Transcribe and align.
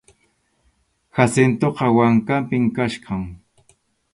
Jacintoqa 1.15 1.85
wankanpim 1.97 2.65
kachkan. 2.75 3.21